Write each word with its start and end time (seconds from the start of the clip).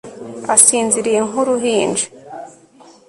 asinziriye 0.53 1.19
nk'uruhinja 1.27 2.05